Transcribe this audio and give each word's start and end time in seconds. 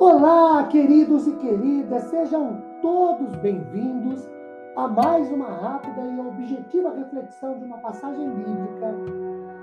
Olá, 0.00 0.62
queridos 0.68 1.26
e 1.26 1.32
queridas, 1.32 2.04
sejam 2.04 2.62
todos 2.80 3.34
bem-vindos 3.38 4.30
a 4.76 4.86
mais 4.86 5.28
uma 5.32 5.48
rápida 5.48 6.00
e 6.02 6.20
objetiva 6.20 6.94
reflexão 6.94 7.58
de 7.58 7.64
uma 7.64 7.78
passagem 7.78 8.30
bíblica, 8.30 8.94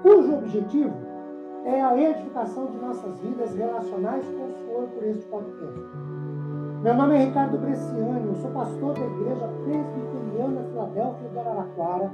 cujo 0.01 0.33
objetivo 0.33 0.93
é 1.63 1.81
a 1.81 1.97
edificação 1.97 2.65
de 2.65 2.77
nossas 2.79 3.17
vidas 3.21 3.55
relacionais 3.55 4.27
com 4.27 4.43
o 4.43 4.51
Senhor 4.51 4.87
por 4.89 5.03
este 5.05 5.25
podcast. 5.27 5.79
Meu 6.83 6.95
nome 6.95 7.15
é 7.15 7.23
Ricardo 7.23 7.57
Bresciani, 7.57 8.27
eu 8.27 8.35
sou 8.35 8.51
pastor 8.51 8.93
da 8.93 9.05
Igreja 9.05 9.47
Presbiteriana 9.63 10.65
Filadélfia 10.69 11.29
de 11.29 11.39
Araraquara, 11.39 12.11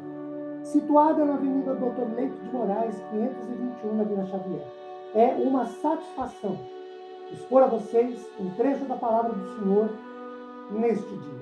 situada 0.62 1.26
na 1.26 1.34
Avenida 1.34 1.74
Doutor 1.74 2.08
Leite 2.16 2.38
de 2.38 2.54
Moraes, 2.54 3.02
521, 3.10 3.96
na 3.96 4.04
Vila 4.04 4.26
Xavier. 4.28 4.68
É 5.16 5.34
uma 5.44 5.66
satisfação 5.66 6.56
expor 7.34 7.64
a 7.64 7.68
vocês 7.68 8.20
um 8.40 8.50
trecho 8.52 8.86
da 8.86 8.96
palavra 8.96 9.34
do 9.34 9.56
Senhor 9.56 9.90
neste 10.72 11.10
dia. 11.10 11.42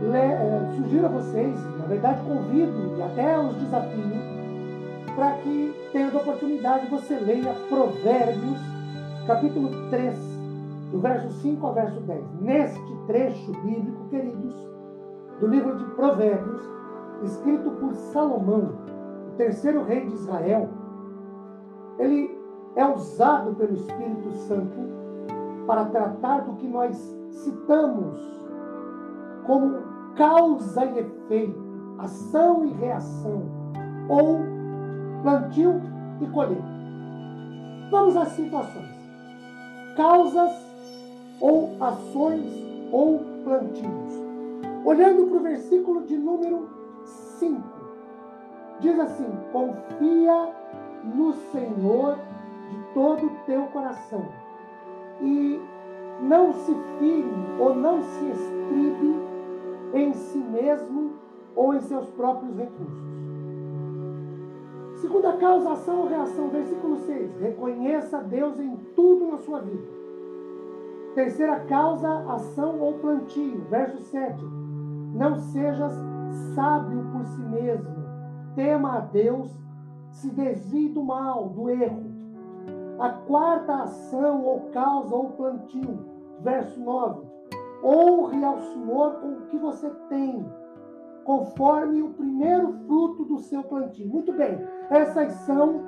Le, 0.00 0.18
é, 0.18 0.72
sugiro 0.76 1.06
a 1.06 1.08
vocês, 1.08 1.56
na 1.78 1.86
verdade 1.86 2.20
convido 2.22 2.96
e 2.96 3.02
até 3.02 3.38
os 3.38 3.56
desafio, 3.56 4.34
para 5.14 5.32
que, 5.38 5.74
tendo 5.92 6.16
oportunidade, 6.16 6.86
você 6.86 7.14
leia 7.14 7.54
Provérbios, 7.68 8.58
capítulo 9.26 9.70
3, 9.90 10.14
do 10.90 10.98
verso 11.00 11.30
5 11.40 11.66
ao 11.66 11.74
verso 11.74 12.00
10. 12.00 12.24
Neste 12.40 12.96
trecho 13.06 13.52
bíblico, 13.62 14.08
queridos, 14.10 14.54
do 15.40 15.46
livro 15.46 15.76
de 15.76 15.84
Provérbios, 15.94 16.62
escrito 17.22 17.70
por 17.70 17.94
Salomão, 17.94 18.72
o 19.28 19.36
terceiro 19.36 19.84
rei 19.84 20.06
de 20.06 20.14
Israel, 20.14 20.68
ele 21.98 22.43
é 22.76 22.86
usado 22.86 23.54
pelo 23.54 23.74
Espírito 23.74 24.30
Santo 24.48 24.76
para 25.66 25.86
tratar 25.86 26.40
do 26.42 26.54
que 26.54 26.66
nós 26.66 26.96
citamos 27.30 28.18
como 29.46 29.78
causa 30.16 30.84
e 30.84 30.98
efeito, 30.98 31.62
ação 31.98 32.64
e 32.64 32.72
reação, 32.72 33.42
ou 34.08 34.38
plantio 35.22 35.80
e 36.20 36.26
colheita. 36.26 36.74
Vamos 37.90 38.16
às 38.16 38.28
situações. 38.28 38.94
Causas 39.96 40.52
ou 41.40 41.76
ações 41.80 42.44
ou 42.90 43.20
plantios. 43.44 44.24
Olhando 44.84 45.26
para 45.26 45.36
o 45.36 45.42
versículo 45.42 46.02
de 46.02 46.16
número 46.16 46.68
5, 47.38 47.62
diz 48.80 48.98
assim: 48.98 49.26
Confia 49.52 50.52
no 51.04 51.32
Senhor 51.52 52.18
todo 52.94 53.26
o 53.26 53.36
teu 53.44 53.64
coração. 53.66 54.24
E 55.20 55.60
não 56.22 56.52
se 56.52 56.74
fire 56.98 57.34
ou 57.58 57.74
não 57.74 58.00
se 58.00 58.30
estribe 58.30 59.20
em 59.92 60.12
si 60.14 60.38
mesmo 60.38 61.12
ou 61.54 61.74
em 61.74 61.80
seus 61.80 62.08
próprios 62.10 62.56
recursos. 62.56 63.04
Segunda 65.00 65.34
causa, 65.34 65.72
ação 65.72 66.00
ou 66.00 66.08
reação, 66.08 66.48
versículo 66.48 66.96
6. 66.96 67.40
Reconheça 67.40 68.22
Deus 68.22 68.58
em 68.58 68.76
tudo 68.96 69.26
na 69.26 69.38
sua 69.38 69.60
vida. 69.60 69.86
Terceira 71.14 71.60
causa, 71.60 72.08
ação 72.32 72.80
ou 72.80 72.94
plantio, 72.94 73.60
verso 73.70 74.00
7. 74.04 74.42
Não 75.14 75.36
sejas 75.36 75.92
sábio 76.54 77.04
por 77.12 77.24
si 77.26 77.40
mesmo. 77.42 77.94
Tema 78.56 78.96
a 78.96 79.00
Deus, 79.00 79.50
se 80.10 80.30
desvie 80.30 80.88
do 80.88 81.04
mal, 81.04 81.48
do 81.50 81.68
erro. 81.68 82.03
A 82.98 83.08
quarta 83.10 83.74
ação 83.82 84.44
ou 84.44 84.60
causa 84.72 85.14
ou 85.14 85.30
plantio, 85.30 85.98
verso 86.40 86.78
9. 86.80 87.26
Honre 87.82 88.44
ao 88.44 88.58
Senhor 88.60 89.14
com 89.14 89.28
o 89.28 89.40
que 89.46 89.58
você 89.58 89.90
tem, 90.08 90.46
conforme 91.24 92.02
o 92.02 92.10
primeiro 92.10 92.72
fruto 92.86 93.24
do 93.24 93.38
seu 93.38 93.62
plantio. 93.64 94.08
Muito 94.08 94.32
bem, 94.32 94.58
essas 94.90 95.32
são 95.44 95.82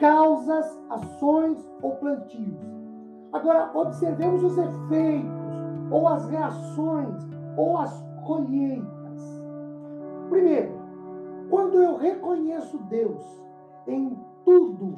causas, 0.00 0.80
ações 0.88 1.70
ou 1.82 1.96
plantios. 1.96 2.58
Agora, 3.32 3.70
observemos 3.74 4.42
os 4.42 4.56
efeitos, 4.56 5.58
ou 5.90 6.08
as 6.08 6.28
reações, 6.28 7.28
ou 7.56 7.76
as 7.76 8.04
colheitas. 8.26 9.42
Primeiro, 10.30 10.72
quando 11.50 11.82
eu 11.82 11.96
reconheço 11.96 12.78
Deus 12.84 13.22
em 13.86 14.18
tudo 14.44 14.94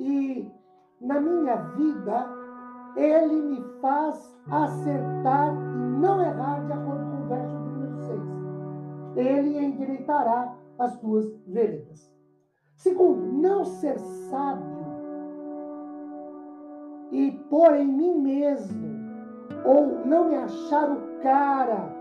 e 0.00 0.50
na 1.00 1.20
minha 1.20 1.56
vida 1.76 2.26
ele 2.96 3.42
me 3.42 3.62
faz 3.80 4.36
acertar 4.50 5.54
e 5.54 6.00
não 6.00 6.22
errar 6.22 6.64
de 6.66 6.72
acordo 6.72 7.04
com 7.10 7.22
o 7.22 7.28
verso 7.28 7.58
número 7.58 7.96
6. 7.98 8.20
Ele 9.16 9.58
endireitará 9.58 10.54
as 10.78 10.98
tuas 10.98 11.30
veredas. 11.46 12.10
Segundo, 12.76 13.20
não 13.32 13.64
ser 13.64 13.98
sábio 13.98 14.80
e 17.12 17.32
pôr 17.50 17.74
em 17.74 17.86
mim 17.86 18.20
mesmo, 18.22 18.88
ou 19.64 20.06
não 20.06 20.28
me 20.28 20.36
achar 20.36 20.90
o 20.90 21.20
cara, 21.22 21.92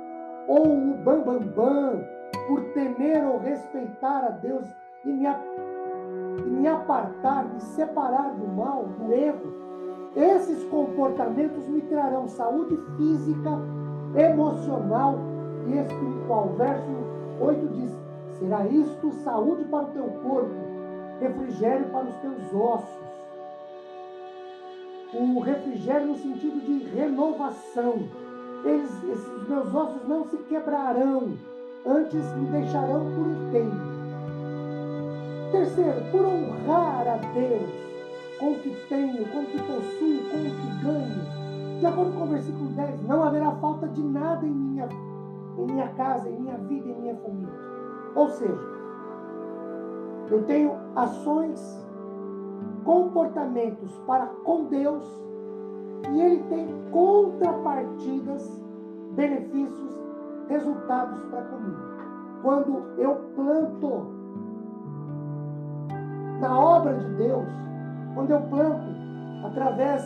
ou 0.48 0.66
o 0.66 0.94
bambambam, 1.04 1.40
bam, 1.40 1.98
bam, 1.98 2.04
por 2.48 2.64
temer 2.74 3.26
ou 3.28 3.40
respeitar 3.40 4.24
a 4.24 4.30
Deus 4.30 4.68
e 5.06 5.10
me 5.10 5.28
e 6.40 6.50
me 6.50 6.68
apartar, 6.68 7.46
me 7.46 7.62
separar 7.62 8.34
do 8.34 8.48
mal, 8.48 8.86
do 9.00 9.14
erro, 9.14 9.60
esses 10.16 10.64
comportamentos 10.66 11.68
me 11.68 11.82
trarão 11.82 12.28
saúde 12.28 12.78
física, 12.98 13.52
emocional 14.18 15.20
e 15.68 15.78
espiritual. 15.78 16.50
Verso 16.58 16.92
8 17.40 17.68
diz: 17.70 17.98
Será 18.40 18.66
isto 18.66 19.12
saúde 19.24 19.66
para 19.66 19.84
o 19.84 19.92
teu 19.92 20.04
corpo, 20.24 20.56
refrigério 21.20 21.86
para 21.90 22.06
os 22.06 22.16
teus 22.16 22.54
ossos. 22.54 23.10
O 25.14 25.40
refrigério 25.40 26.08
no 26.08 26.16
sentido 26.16 26.60
de 26.66 26.84
renovação. 26.90 27.96
Eles, 28.64 28.92
esses 29.04 29.48
meus 29.48 29.74
ossos 29.74 30.08
não 30.08 30.26
se 30.26 30.38
quebrarão, 30.38 31.34
antes 31.86 32.36
me 32.36 32.48
deixarão 32.48 33.06
por 33.16 33.28
inteiro. 33.28 33.99
Terceiro, 35.52 36.02
por 36.12 36.26
honrar 36.26 37.08
a 37.08 37.16
Deus 37.34 37.70
com 38.40 38.52
o 38.52 38.60
que 38.60 38.70
tenho, 38.88 39.28
com 39.30 39.40
o 39.40 39.46
que 39.46 39.58
possuo, 39.58 40.30
com 40.30 40.38
o 40.38 40.44
que 40.44 40.84
ganho. 40.84 41.80
De 41.80 41.86
acordo 41.86 42.12
com 42.14 42.24
o 42.24 42.28
versículo 42.28 42.70
10, 42.70 43.08
não 43.08 43.24
haverá 43.24 43.52
falta 43.54 43.88
de 43.88 44.02
nada 44.02 44.46
em 44.46 44.52
minha, 44.52 44.88
em 45.58 45.66
minha 45.66 45.88
casa, 45.90 46.30
em 46.30 46.40
minha 46.40 46.58
vida, 46.58 46.88
em 46.88 47.02
minha 47.02 47.16
família. 47.16 47.54
Ou 48.16 48.30
seja, 48.30 48.60
eu 50.30 50.44
tenho 50.44 50.74
ações, 50.96 51.86
comportamentos 52.84 53.92
para 54.06 54.28
com 54.44 54.66
Deus 54.66 55.04
e 56.12 56.22
Ele 56.22 56.44
tem 56.50 56.68
contrapartidas, 56.92 58.48
benefícios, 59.16 59.98
resultados 60.48 61.22
para 61.26 61.42
comigo. 61.44 61.80
Quando 62.42 62.84
eu 62.98 63.16
planto 63.36 64.19
na 66.40 66.58
obra 66.58 66.94
de 66.94 67.06
Deus, 67.16 67.48
quando 68.14 68.32
eu 68.32 68.42
planto 68.42 68.88
através 69.46 70.04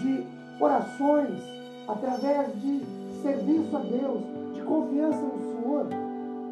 de 0.00 0.26
orações, 0.60 1.42
através 1.88 2.60
de 2.60 2.80
serviço 3.22 3.76
a 3.76 3.80
Deus, 3.80 4.22
de 4.54 4.62
confiança 4.62 5.20
no 5.20 5.38
Senhor, 5.38 5.86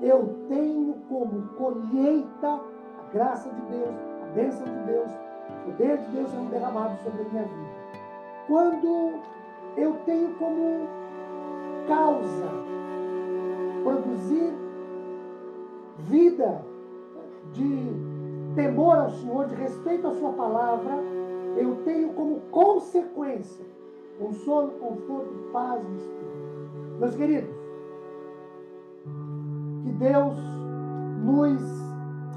eu 0.02 0.46
tenho 0.48 0.94
como 1.08 1.48
colheita 1.56 2.48
a 2.48 3.12
graça 3.12 3.48
de 3.50 3.60
Deus, 3.76 3.94
a 4.22 4.34
bênção 4.34 4.64
de 4.64 4.86
Deus, 4.86 5.10
o 5.48 5.70
poder 5.70 5.98
de 5.98 6.10
Deus 6.12 6.30
sendo 6.30 6.50
derramado 6.50 6.96
sobre 7.02 7.22
a 7.22 7.24
minha 7.24 7.42
vida. 7.42 7.80
Quando 8.46 9.20
eu 9.76 9.94
tenho 10.04 10.34
como 10.34 10.86
causa 11.86 12.48
produzir 13.82 14.52
vida 15.98 16.69
temor 18.54 18.98
ao 18.98 19.10
Senhor, 19.10 19.46
de 19.46 19.54
respeito 19.54 20.06
à 20.06 20.12
Sua 20.12 20.32
palavra, 20.32 20.92
eu 21.56 21.82
tenho 21.84 22.12
como 22.14 22.40
consequência 22.50 23.64
consolo, 24.20 24.72
conforto, 24.72 25.50
paz 25.52 25.82
no 25.82 25.96
Espírito. 25.96 27.00
Meus 27.00 27.14
queridos, 27.16 27.50
que 29.82 29.92
Deus 29.92 30.36
nos 31.24 31.62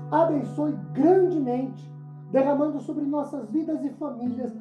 abençoe 0.09 0.71
grandemente, 0.93 1.91
derramando 2.31 2.79
sobre 2.79 3.03
nossas 3.05 3.49
vidas 3.49 3.83
e 3.83 3.89
famílias 3.89 4.53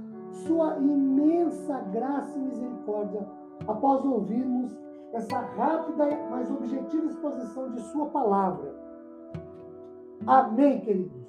Sua 0.46 0.76
imensa 0.78 1.78
graça 1.92 2.36
e 2.36 2.42
misericórdia, 2.42 3.26
após 3.68 4.04
ouvirmos 4.04 4.76
essa 5.12 5.38
rápida, 5.38 6.08
mas 6.30 6.50
objetiva 6.50 7.06
exposição 7.06 7.70
de 7.70 7.80
Sua 7.82 8.06
palavra. 8.06 8.74
Amém, 10.26 10.80
queridos. 10.80 11.21